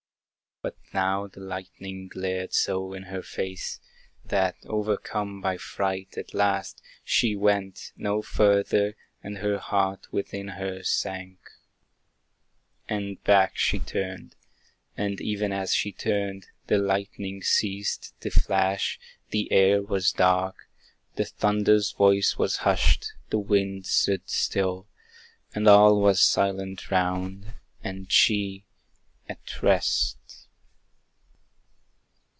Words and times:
But 0.63 0.77
now 0.93 1.25
the 1.25 1.39
lightning 1.39 2.07
glared 2.07 2.53
so 2.53 2.93
in 2.93 3.03
her 3.03 3.23
face, 3.23 3.79
That, 4.23 4.57
overcome 4.67 5.41
by 5.41 5.57
fright 5.57 6.15
at 6.19 6.35
last, 6.35 6.83
she 7.03 7.35
went 7.35 7.91
No 7.97 8.21
farther, 8.21 8.95
and 9.23 9.39
her 9.39 9.57
heart 9.57 10.13
within 10.13 10.49
her 10.49 10.83
sank; 10.83 11.39
And 12.87 13.23
back 13.23 13.57
she 13.57 13.79
turned. 13.79 14.35
And, 14.95 15.19
even 15.19 15.51
as 15.51 15.73
she 15.73 15.91
turned, 15.91 16.45
The 16.67 16.77
lightning 16.77 17.41
ceased 17.41 18.13
to 18.21 18.29
flash, 18.29 18.99
the 19.31 19.51
air 19.51 19.81
was 19.81 20.11
dark, 20.11 20.69
The 21.15 21.25
thunder's 21.25 21.91
voice 21.93 22.37
was 22.37 22.57
hushed, 22.57 23.13
the 23.31 23.39
wind 23.39 23.87
stood 23.87 24.29
still, 24.29 24.85
And 25.55 25.67
all 25.67 25.99
was 25.99 26.21
silent 26.21 26.91
round, 26.91 27.47
and 27.83 28.11
she,—at 28.11 29.63
rest! 29.63 30.17